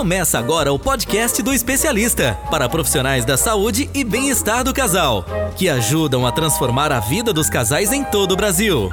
[0.00, 5.26] Começa agora o podcast do especialista para profissionais da saúde e bem-estar do casal,
[5.58, 8.88] que ajudam a transformar a vida dos casais em todo o Brasil.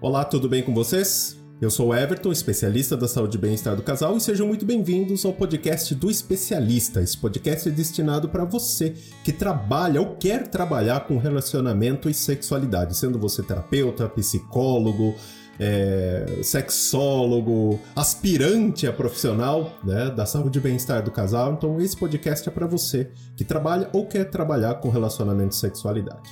[0.00, 1.36] Olá, tudo bem com vocês?
[1.60, 5.24] Eu sou o Everton, especialista da saúde e bem-estar do casal, e sejam muito bem-vindos
[5.24, 7.02] ao podcast do Especialista.
[7.02, 12.96] Esse podcast é destinado para você que trabalha ou quer trabalhar com relacionamento e sexualidade,
[12.96, 15.16] sendo você terapeuta, psicólogo,
[15.60, 21.52] é, sexólogo, aspirante a profissional né, da saúde e bem-estar do casal.
[21.52, 26.30] Então, esse podcast é para você que trabalha ou quer trabalhar com relacionamento e sexualidade.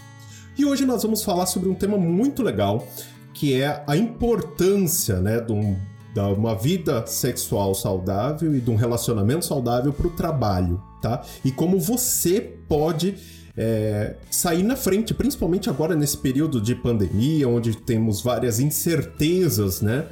[0.57, 2.85] E hoje nós vamos falar sobre um tema muito legal,
[3.35, 5.77] que é a importância né, de, um,
[6.15, 11.23] de uma vida sexual saudável e de um relacionamento saudável para o trabalho, tá?
[11.45, 17.77] E como você pode é, sair na frente, principalmente agora nesse período de pandemia, onde
[17.77, 20.07] temos várias incertezas, né?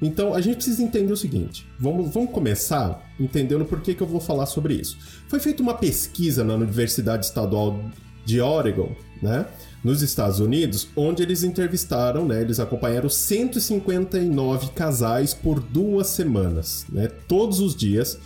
[0.00, 4.06] Então a gente precisa entender o seguinte: vamos, vamos começar entendendo por que, que eu
[4.06, 4.96] vou falar sobre isso.
[5.26, 7.80] Foi feita uma pesquisa na Universidade Estadual
[8.24, 9.46] de Oregon, né?
[9.82, 12.40] Nos Estados Unidos, onde eles entrevistaram, né?
[12.40, 17.08] Eles acompanharam 159 casais por duas semanas, né?
[17.26, 18.16] Todos os dias.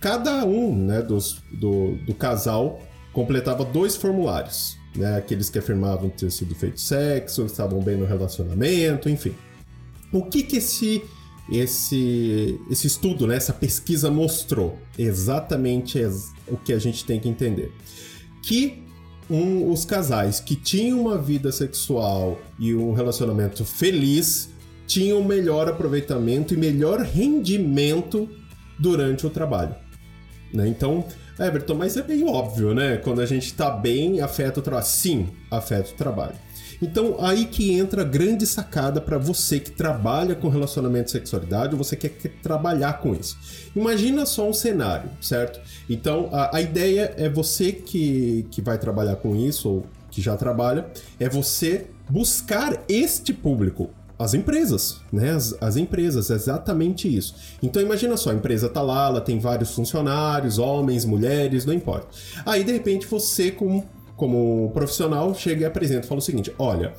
[0.00, 2.80] Cada um né, dos, do, do casal
[3.12, 5.16] completava dois formulários, né?
[5.16, 9.34] Aqueles que afirmavam ter sido feito sexo, estavam bem no relacionamento, enfim.
[10.12, 11.02] O que que esse
[11.50, 14.78] esse esse estudo, né, essa pesquisa mostrou?
[14.98, 15.98] Exatamente
[16.48, 17.72] o que a gente tem que entender.
[18.42, 18.82] Que
[19.30, 24.50] um, os casais que tinham uma vida sexual e um relacionamento feliz
[24.86, 28.28] tinham melhor aproveitamento e melhor rendimento
[28.78, 29.74] durante o trabalho.
[30.52, 30.68] Né?
[30.68, 31.06] Então,
[31.38, 32.96] Everton, mas é meio óbvio, né?
[32.98, 34.86] Quando a gente tá bem, afeta o trabalho.
[34.86, 36.34] Sim, afeta o trabalho.
[36.80, 41.74] Então, aí que entra a grande sacada para você que trabalha com relacionamento e sexualidade
[41.74, 43.38] ou você quer, quer, trabalhar com isso.
[43.74, 45.60] Imagina só um cenário, certo?
[45.88, 50.36] Então, a, a ideia é você que, que vai trabalhar com isso ou que já
[50.36, 50.86] trabalha,
[51.20, 53.90] é você buscar este público,
[54.22, 55.30] as empresas, né?
[55.30, 57.34] As, as, empresas, exatamente isso.
[57.62, 62.08] Então imagina só, a empresa tá lá, ela tem vários funcionários, homens, mulheres, não importa.
[62.46, 66.92] Aí de repente você, como, como profissional, chega e apresenta, fala o seguinte: olha.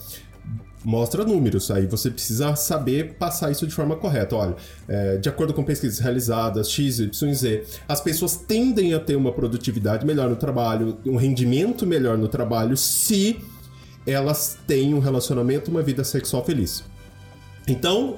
[0.86, 4.36] Mostra números, aí você precisa saber passar isso de forma correta.
[4.36, 4.54] Olha,
[4.86, 9.32] é, de acordo com pesquisas realizadas, X, Y, Z, as pessoas tendem a ter uma
[9.32, 13.40] produtividade melhor no trabalho, um rendimento melhor no trabalho, se
[14.06, 16.84] elas têm um relacionamento, uma vida sexual feliz.
[17.68, 18.18] Então,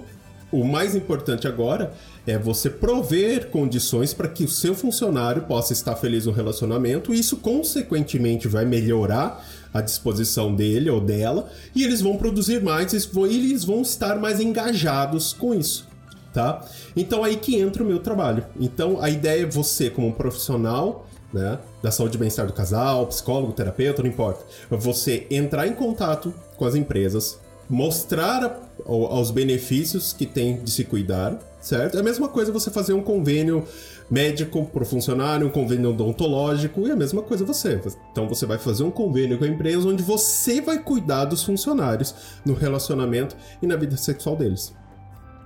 [0.51, 1.93] o mais importante agora
[2.25, 7.37] é você prover condições para que o seu funcionário possa estar feliz no relacionamento isso
[7.37, 13.65] consequentemente vai melhorar a disposição dele ou dela e eles vão produzir mais e eles
[13.65, 15.87] vão estar mais engajados com isso,
[16.33, 16.65] tá?
[16.95, 18.45] Então aí que entra o meu trabalho.
[18.59, 23.05] Então a ideia é você como um profissional né, da saúde e bem-estar do casal,
[23.07, 27.37] psicólogo, terapeuta, não importa, você entrar em contato com as empresas,
[27.69, 31.97] mostrar aos benefícios que tem de se cuidar, certo?
[31.97, 33.63] É a mesma coisa você fazer um convênio
[34.09, 37.81] médico para o funcionário, um convênio odontológico, e a mesma coisa você.
[38.11, 42.13] Então você vai fazer um convênio com a empresa onde você vai cuidar dos funcionários
[42.45, 44.73] no relacionamento e na vida sexual deles.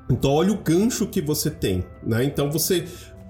[0.09, 2.23] Então olha o gancho que você tem, né?
[2.23, 2.85] Então você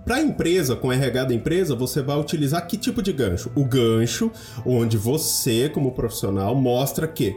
[0.06, 3.52] para a empresa, com RH da empresa, você vai utilizar que tipo de gancho?
[3.54, 4.32] O gancho
[4.66, 7.36] onde você, como profissional, mostra que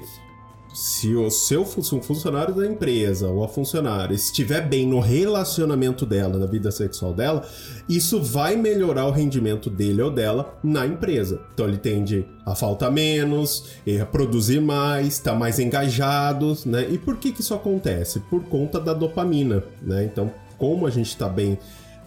[0.72, 6.06] se o seu se um funcionário da empresa ou a funcionária estiver bem no relacionamento
[6.06, 7.47] dela, na vida sexual dela,
[7.88, 11.41] isso vai melhorar o rendimento dele ou dela na empresa.
[11.53, 13.66] Então ele tende a faltar menos,
[14.00, 16.89] a produzir mais, estar tá mais engajado, né?
[16.91, 18.21] E por que que isso acontece?
[18.21, 20.04] Por conta da dopamina, né?
[20.04, 21.59] Então, como a gente está bem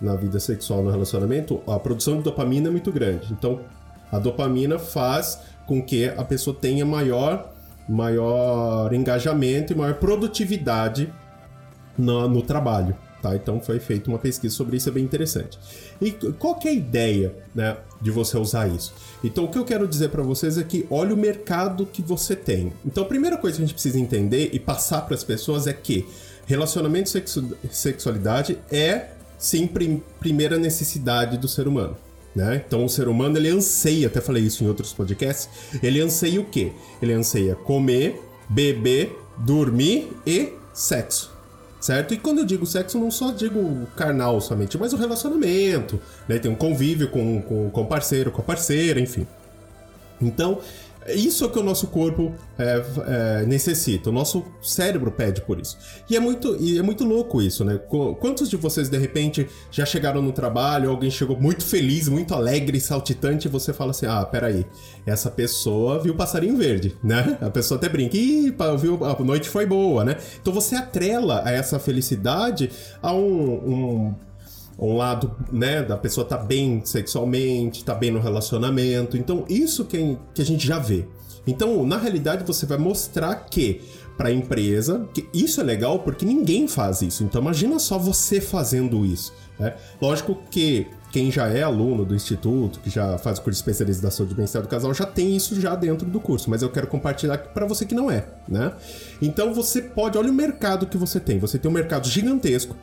[0.02, 3.32] na vida sexual, no relacionamento, a produção de dopamina é muito grande.
[3.32, 3.62] Então,
[4.12, 7.55] a dopamina faz com que a pessoa tenha maior
[7.88, 11.12] maior engajamento e maior produtividade
[11.98, 12.96] no, no trabalho.
[13.22, 13.36] Tá?
[13.36, 15.58] Então foi feita uma pesquisa sobre isso, é bem interessante.
[16.00, 18.94] E qual que é a ideia né, de você usar isso?
[19.24, 22.36] Então o que eu quero dizer para vocês é que olha o mercado que você
[22.36, 22.72] tem.
[22.86, 25.74] Então a primeira coisa que a gente precisa entender e passar para as pessoas é
[25.74, 26.08] que
[26.46, 29.08] relacionamento e sexu sexualidade é
[29.40, 31.98] sim prim primeira necessidade do ser humano.
[32.36, 32.62] Né?
[32.68, 35.50] Então o ser humano ele anseia, até falei isso em outros podcasts,
[35.82, 36.74] ele anseia o quê?
[37.02, 41.34] Ele anseia comer, beber, dormir e sexo.
[41.80, 42.14] Certo?
[42.14, 46.40] E quando eu digo sexo, não só digo carnal somente, mas o relacionamento, né?
[46.40, 49.28] Tem um convívio com, com, com parceiro, com a parceira, enfim.
[50.20, 50.60] Então,
[51.14, 55.78] isso é que o nosso corpo é, é, necessita, o nosso cérebro pede por isso.
[56.10, 57.80] E é muito, e é muito louco isso, né?
[58.20, 62.80] Quantos de vocês de repente já chegaram no trabalho, alguém chegou muito feliz, muito alegre,
[62.80, 64.66] saltitante, e você fala assim: ah, peraí,
[65.06, 67.38] essa pessoa viu passarinho verde, né?
[67.42, 70.18] A pessoa até brinca, ih, viu, a noite foi boa, né?
[70.42, 72.72] Então você atrela a essa felicidade
[73.02, 74.16] a um, um
[74.78, 79.18] um lado, né, da pessoa tá bem sexualmente, tá bem no relacionamento.
[79.18, 81.08] Então, isso que, que a gente já vê.
[81.48, 83.82] Então, na realidade, você vai mostrar que
[84.18, 87.24] para a empresa, que isso é legal porque ninguém faz isso.
[87.24, 89.34] Então, imagina só você fazendo isso.
[89.60, 89.76] Né?
[90.02, 94.26] Lógico que quem já é aluno do instituto, que já faz o curso de especialização
[94.26, 97.38] de bem-estar do casal, já tem isso já dentro do curso, mas eu quero compartilhar
[97.38, 98.74] para você que não é, né?
[99.22, 101.40] Então você pode, olha o mercado que você tem.
[101.40, 102.76] Você tem um mercado gigantesco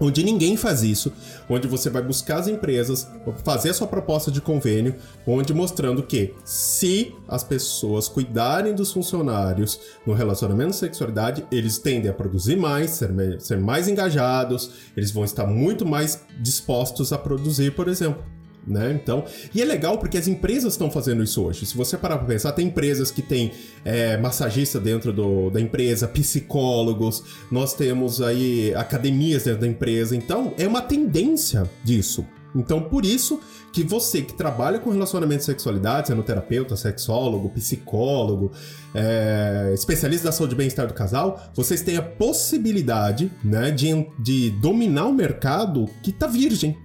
[0.00, 1.12] onde ninguém faz isso,
[1.48, 3.08] onde você vai buscar as empresas,
[3.44, 4.94] fazer a sua proposta de convênio,
[5.26, 12.10] onde mostrando que se as pessoas cuidarem dos funcionários no relacionamento de sexualidade, eles tendem
[12.10, 13.10] a produzir mais, ser,
[13.40, 18.37] ser mais engajados, eles vão estar muito mais dispostos a produzir, por exemplo
[18.68, 18.92] né?
[18.92, 19.24] Então,
[19.54, 21.66] e é legal porque as empresas estão fazendo isso hoje.
[21.66, 23.52] Se você parar para pensar, tem empresas que têm
[23.84, 30.14] é, massagista dentro do, da empresa, psicólogos, nós temos aí academias dentro da empresa.
[30.14, 32.24] Então, é uma tendência disso.
[32.54, 33.40] Então, por isso
[33.72, 38.50] que você que trabalha com relacionamento e sexualidade, sendo terapeuta, sexólogo, psicólogo,
[38.94, 44.50] é, especialista da saúde e bem-estar do casal, vocês têm a possibilidade né, de, de
[44.50, 46.76] dominar o mercado que está virgem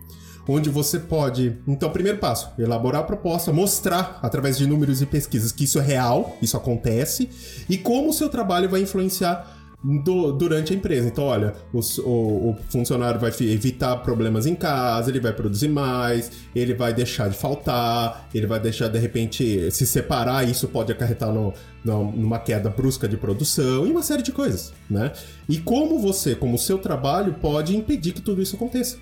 [0.47, 5.51] onde você pode, então, primeiro passo, elaborar a proposta, mostrar através de números e pesquisas
[5.51, 7.29] que isso é real, isso acontece,
[7.69, 11.07] e como o seu trabalho vai influenciar do, durante a empresa.
[11.07, 16.31] Então, olha, os, o, o, funcionário vai evitar problemas em casa, ele vai produzir mais,
[16.55, 21.31] ele vai deixar de faltar, ele vai deixar de repente se separar, isso pode acarretar
[21.31, 21.53] no,
[21.83, 25.11] no, numa queda brusca de produção e uma série de coisas, né?
[25.49, 28.97] E como você, como seu trabalho, pode impedir que tudo isso aconteça.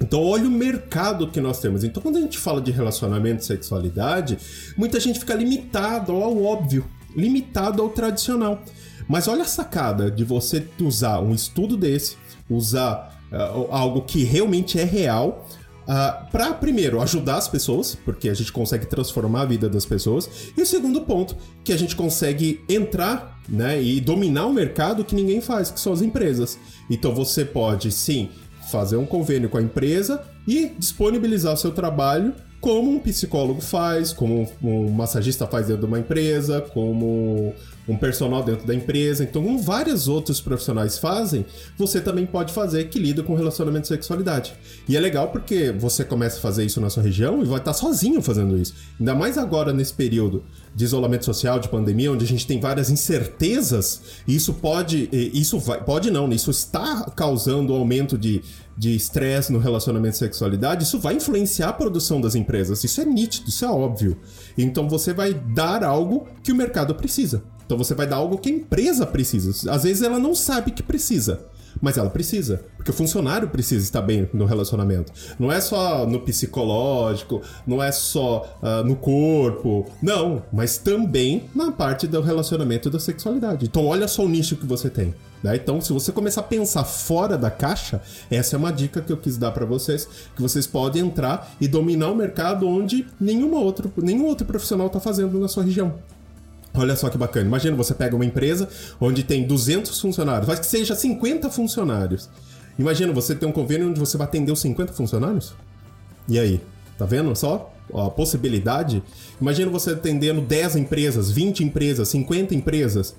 [0.00, 1.82] Então, olha o mercado que nós temos.
[1.82, 4.38] Então, quando a gente fala de relacionamento e sexualidade,
[4.76, 6.84] muita gente fica limitado ao óbvio,
[7.16, 8.62] limitado ao tradicional.
[9.08, 12.16] Mas olha a sacada de você usar um estudo desse,
[12.50, 18.28] usar uh, algo que realmente é real, uh, ah, para primeiro ajudar as pessoas, porque
[18.28, 21.94] a gente consegue transformar a vida das pessoas, e o segundo ponto, que a gente
[21.94, 26.58] consegue entrar né, e dominar o mercado que ninguém faz, que são as empresas.
[26.90, 28.28] Então você pode sim
[28.70, 32.34] fazer um convênio com a empresa e disponibilizar seu trabalho
[32.66, 37.54] como um psicólogo faz, como um massagista faz dentro de uma empresa, como
[37.88, 39.22] um personal dentro da empresa.
[39.22, 41.46] Então, como vários outros profissionais fazem,
[41.78, 44.52] você também pode fazer que lida com relacionamento e sexualidade.
[44.88, 47.72] E é legal porque você começa a fazer isso na sua região e vai estar
[47.72, 48.74] sozinho fazendo isso.
[48.98, 50.42] Ainda mais agora nesse período
[50.74, 55.80] de isolamento social, de pandemia, onde a gente tem várias incertezas, isso pode, isso vai,
[55.84, 58.42] pode não, isso está causando aumento de
[58.76, 62.84] de estresse no relacionamento e sexualidade, isso vai influenciar a produção das empresas.
[62.84, 64.18] Isso é nítido, isso é óbvio.
[64.56, 67.42] Então você vai dar algo que o mercado precisa.
[67.64, 69.70] Então você vai dar algo que a empresa precisa.
[69.70, 71.46] Às vezes ela não sabe que precisa
[71.80, 72.64] mas ela precisa.
[72.76, 75.12] Porque o funcionário precisa estar bem no relacionamento.
[75.38, 79.86] Não é só no psicológico, não é só uh, no corpo.
[80.02, 83.66] Não, mas também na parte do relacionamento e da sexualidade.
[83.66, 85.14] Então, olha só o nicho que você tem.
[85.42, 85.56] Né?
[85.56, 88.00] Então, se você começar a pensar fora da caixa,
[88.30, 91.68] essa é uma dica que eu quis dar para vocês, que vocês podem entrar e
[91.68, 95.94] dominar o mercado onde nenhuma outro, nenhum outro profissional está fazendo na sua região.
[96.76, 97.46] Olha só que bacana.
[97.46, 98.68] Imagina você pega uma empresa
[99.00, 102.28] onde tem 200 funcionários, faz que seja 50 funcionários.
[102.78, 105.54] Imagina você ter um convênio onde você vai atender os 50 funcionários?
[106.28, 106.60] E aí?
[106.98, 109.02] Tá vendo só a possibilidade?
[109.40, 113.14] Imagina você atendendo 10 empresas, 20 empresas, 50 empresas.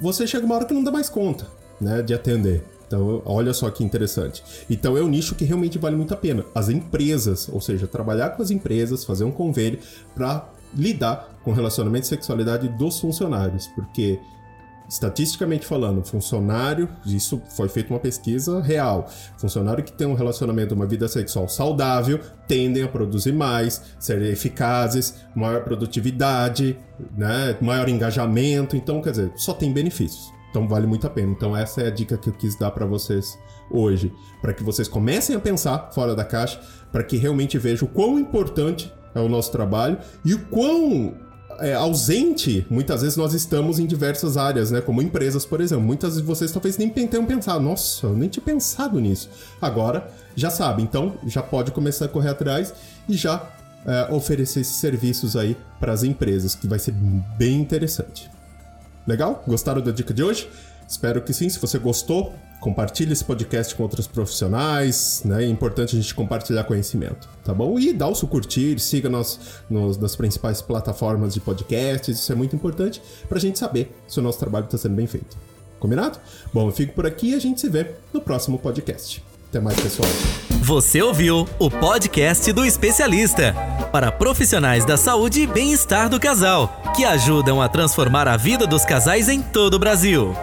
[0.00, 1.46] Você chega uma hora que não dá mais conta,
[1.80, 2.64] né, de atender.
[2.86, 4.42] Então, olha só que interessante.
[4.70, 6.44] Então, é um nicho que realmente vale muito a pena.
[6.54, 9.78] As empresas, ou seja, trabalhar com as empresas, fazer um convênio
[10.14, 14.18] para lidar com relacionamento e sexualidade dos funcionários, porque
[14.88, 19.06] estatisticamente falando, funcionário, isso foi feita uma pesquisa real.
[19.36, 25.14] Funcionário que tem um relacionamento, uma vida sexual saudável, tendem a produzir mais, serem eficazes,
[25.34, 26.78] maior produtividade,
[27.16, 28.76] né, maior engajamento.
[28.76, 30.32] Então, quer dizer, só tem benefícios.
[30.50, 31.32] Então vale muito a pena.
[31.32, 33.38] Então essa é a dica que eu quis dar para vocês
[33.70, 36.58] hoje, para que vocês comecem a pensar fora da caixa,
[36.90, 41.14] para que realmente vejam o quão importante é o nosso trabalho e o quão
[41.60, 44.80] é, ausente muitas vezes nós estamos em diversas áreas, né?
[44.80, 45.84] Como empresas, por exemplo.
[45.84, 49.28] Muitas de vocês talvez nem tenham pensado, nossa, eu nem tinha pensado nisso.
[49.60, 52.72] Agora já sabe, então já pode começar a correr atrás
[53.08, 53.50] e já
[53.84, 56.92] é, oferecer esses serviços aí para as empresas, que vai ser
[57.36, 58.30] bem interessante.
[59.06, 59.42] Legal?
[59.46, 60.48] Gostaram da dica de hoje?
[60.88, 61.48] Espero que sim.
[61.48, 65.44] Se você gostou, compartilhe esse podcast com outros profissionais, né?
[65.44, 67.78] É importante a gente compartilhar conhecimento, tá bom?
[67.78, 72.34] E dá o seu curtir, siga nós nos, nas principais plataformas de podcasts, isso é
[72.34, 75.36] muito importante para a gente saber se o nosso trabalho está sendo bem feito.
[75.78, 76.18] Combinado?
[76.52, 79.22] Bom, eu fico por aqui e a gente se vê no próximo podcast.
[79.48, 80.08] Até mais, pessoal.
[80.68, 83.54] Você ouviu o podcast do especialista
[83.90, 88.84] para profissionais da saúde e bem-estar do casal, que ajudam a transformar a vida dos
[88.84, 90.34] casais em todo o Brasil.